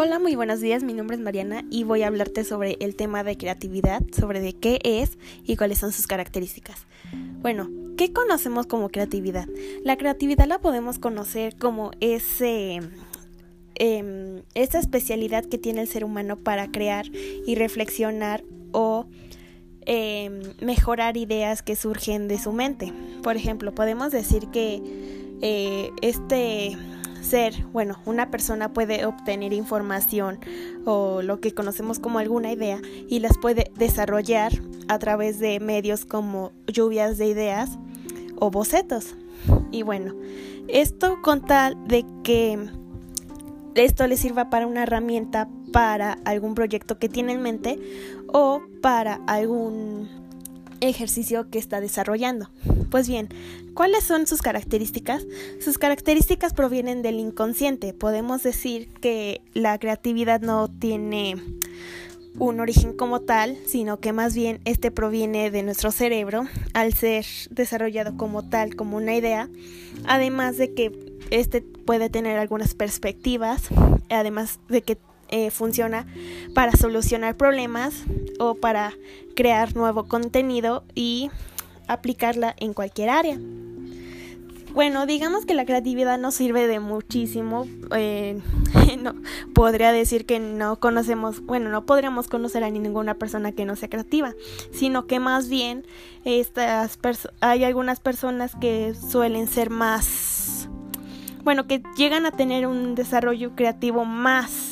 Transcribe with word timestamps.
Hola, 0.00 0.20
muy 0.20 0.36
buenos 0.36 0.60
días. 0.60 0.84
Mi 0.84 0.92
nombre 0.92 1.16
es 1.16 1.20
Mariana 1.20 1.64
y 1.70 1.82
voy 1.82 2.02
a 2.02 2.06
hablarte 2.06 2.44
sobre 2.44 2.76
el 2.78 2.94
tema 2.94 3.24
de 3.24 3.36
creatividad, 3.36 4.00
sobre 4.16 4.38
de 4.38 4.52
qué 4.52 4.78
es 4.84 5.18
y 5.42 5.56
cuáles 5.56 5.78
son 5.78 5.90
sus 5.90 6.06
características. 6.06 6.86
Bueno, 7.42 7.68
¿qué 7.96 8.12
conocemos 8.12 8.68
como 8.68 8.90
creatividad? 8.90 9.48
La 9.82 9.96
creatividad 9.96 10.46
la 10.46 10.60
podemos 10.60 11.00
conocer 11.00 11.56
como 11.56 11.90
ese 11.98 12.78
em, 13.74 14.42
esa 14.54 14.78
especialidad 14.78 15.44
que 15.46 15.58
tiene 15.58 15.80
el 15.80 15.88
ser 15.88 16.04
humano 16.04 16.36
para 16.36 16.70
crear 16.70 17.06
y 17.12 17.56
reflexionar 17.56 18.44
o 18.70 19.06
em, 19.80 20.42
mejorar 20.60 21.16
ideas 21.16 21.62
que 21.62 21.74
surgen 21.74 22.28
de 22.28 22.38
su 22.38 22.52
mente. 22.52 22.92
Por 23.24 23.34
ejemplo, 23.34 23.74
podemos 23.74 24.12
decir 24.12 24.46
que 24.52 24.80
eh, 25.42 25.90
este 26.02 26.76
ser, 27.28 27.64
bueno, 27.72 28.00
una 28.06 28.30
persona 28.30 28.72
puede 28.72 29.04
obtener 29.04 29.52
información 29.52 30.38
o 30.84 31.22
lo 31.22 31.40
que 31.40 31.52
conocemos 31.52 31.98
como 31.98 32.18
alguna 32.18 32.52
idea 32.52 32.80
y 33.08 33.20
las 33.20 33.36
puede 33.38 33.70
desarrollar 33.76 34.52
a 34.88 34.98
través 34.98 35.38
de 35.38 35.60
medios 35.60 36.04
como 36.04 36.52
lluvias 36.66 37.18
de 37.18 37.26
ideas 37.26 37.78
o 38.36 38.50
bocetos. 38.50 39.14
Y 39.70 39.82
bueno, 39.82 40.14
esto 40.68 41.20
con 41.22 41.44
tal 41.44 41.76
de 41.86 42.04
que 42.22 42.58
esto 43.74 44.06
le 44.06 44.16
sirva 44.16 44.50
para 44.50 44.66
una 44.66 44.82
herramienta 44.82 45.48
para 45.72 46.18
algún 46.24 46.54
proyecto 46.54 46.98
que 46.98 47.08
tiene 47.08 47.34
en 47.34 47.42
mente 47.42 47.78
o 48.32 48.62
para 48.80 49.20
algún 49.26 50.08
ejercicio 50.80 51.50
que 51.50 51.58
está 51.58 51.80
desarrollando. 51.80 52.48
Pues 52.90 53.08
bien, 53.08 53.28
¿cuáles 53.74 54.04
son 54.04 54.26
sus 54.26 54.40
características? 54.40 55.26
Sus 55.60 55.76
características 55.78 56.54
provienen 56.54 57.02
del 57.02 57.20
inconsciente. 57.20 57.92
Podemos 57.92 58.42
decir 58.42 58.88
que 59.00 59.42
la 59.52 59.78
creatividad 59.78 60.40
no 60.40 60.68
tiene 60.68 61.36
un 62.38 62.60
origen 62.60 62.96
como 62.96 63.20
tal, 63.20 63.58
sino 63.66 63.98
que 63.98 64.12
más 64.12 64.34
bien 64.34 64.60
este 64.64 64.90
proviene 64.90 65.50
de 65.50 65.62
nuestro 65.62 65.90
cerebro 65.90 66.46
al 66.72 66.94
ser 66.94 67.26
desarrollado 67.50 68.16
como 68.16 68.48
tal, 68.48 68.76
como 68.76 68.96
una 68.96 69.14
idea, 69.14 69.48
además 70.06 70.56
de 70.56 70.72
que 70.72 71.18
este 71.30 71.60
puede 71.60 72.08
tener 72.08 72.38
algunas 72.38 72.74
perspectivas, 72.74 73.62
además 74.08 74.60
de 74.68 74.82
que 74.82 74.98
eh, 75.30 75.50
funciona 75.50 76.06
para 76.54 76.72
solucionar 76.72 77.36
problemas 77.36 78.04
o 78.38 78.54
para 78.54 78.92
crear 79.34 79.76
nuevo 79.76 80.08
contenido 80.08 80.84
y 80.94 81.30
aplicarla 81.88 82.54
en 82.58 82.74
cualquier 82.74 83.10
área. 83.10 83.38
Bueno, 84.74 85.06
digamos 85.06 85.46
que 85.46 85.54
la 85.54 85.64
creatividad 85.64 86.18
nos 86.18 86.34
sirve 86.34 86.66
de 86.68 86.78
muchísimo. 86.78 87.66
Eh, 87.96 88.40
no, 89.02 89.14
podría 89.54 89.92
decir 89.92 90.26
que 90.26 90.38
no 90.38 90.78
conocemos, 90.78 91.40
bueno, 91.40 91.70
no 91.70 91.84
podríamos 91.86 92.28
conocer 92.28 92.62
a 92.62 92.70
ninguna 92.70 93.14
persona 93.14 93.52
que 93.52 93.64
no 93.64 93.76
sea 93.76 93.88
creativa, 93.88 94.34
sino 94.70 95.06
que 95.06 95.20
más 95.20 95.48
bien 95.48 95.84
estas 96.24 96.98
hay 97.40 97.64
algunas 97.64 97.98
personas 97.98 98.52
que 98.60 98.94
suelen 98.94 99.48
ser 99.48 99.70
más, 99.70 100.68
bueno, 101.42 101.66
que 101.66 101.82
llegan 101.96 102.26
a 102.26 102.30
tener 102.30 102.66
un 102.66 102.94
desarrollo 102.94 103.56
creativo 103.56 104.04
más 104.04 104.67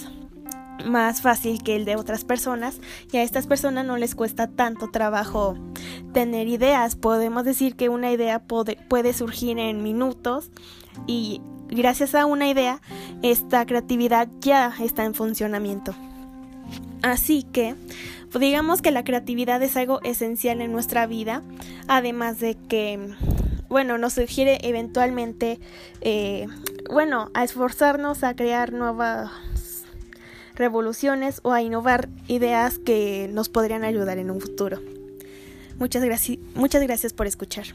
más 0.85 1.23
fácil 1.23 1.63
que 1.63 1.77
el 1.77 1.85
de 1.85 1.97
otras 1.97 2.25
personas 2.25 2.81
y 3.13 3.17
a 3.17 3.23
estas 3.23 3.47
personas 3.47 3.85
no 3.87 3.97
les 3.97 4.15
cuesta 4.15 4.49
tanto 4.49 4.91
trabajo 4.91 5.57
tener 6.13 6.49
ideas. 6.49 6.97
Podemos 6.97 7.45
decir 7.45 7.77
que 7.77 7.89
una 7.89 8.11
idea 8.13 8.41
puede, 8.41 8.79
puede 8.89 9.13
surgir 9.13 9.59
en 9.59 9.83
minutos 9.83 10.51
y 11.07 11.41
gracias 11.69 12.15
a 12.15 12.27
una 12.27 12.49
idea 12.49 12.81
esta 13.23 13.67
creatividad 13.67 14.29
ya 14.41 14.75
está 14.81 15.05
en 15.05 15.15
funcionamiento. 15.15 15.95
Así 17.03 17.43
que 17.45 17.77
digamos 18.39 18.83
que 18.83 18.91
la 18.91 19.05
creatividad 19.05 19.63
es 19.63 19.77
algo 19.77 20.01
esencial 20.03 20.61
en 20.61 20.73
nuestra 20.73 21.07
vida, 21.07 21.43
además 21.89 22.41
de 22.41 22.57
que, 22.69 23.15
bueno, 23.69 23.99
nos 23.99 24.15
sugiere 24.15 24.59
eventualmente, 24.63 25.61
eh, 26.01 26.47
bueno, 26.91 27.31
a 27.35 27.45
esforzarnos 27.45 28.25
a 28.25 28.35
crear 28.35 28.73
nuevas 28.73 29.31
revoluciones 30.57 31.41
o 31.43 31.53
a 31.53 31.63
innovar 31.63 32.09
ideas 32.27 32.79
que 32.79 33.31
nos 33.33 33.49
podrían 33.49 33.85
ayudar 33.85 34.19
en 34.19 34.31
un 34.31 34.41
futuro. 34.41 34.81
Muchas, 35.79 36.03
gracias 36.03 36.39
muchas 36.55 36.83
gracias 36.83 37.13
por 37.13 37.27
escuchar. 37.27 37.67